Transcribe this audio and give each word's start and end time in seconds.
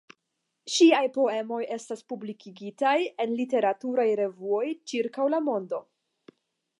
Ŝiaj 0.75 1.01
poemoj 1.17 1.59
estas 1.75 2.01
publikigitaj 2.13 2.95
en 3.25 3.37
literaturaj 3.41 4.09
revuoj 4.21 4.65
ĉirkaŭ 4.93 5.29
la 5.35 5.45
mondo. 5.51 5.81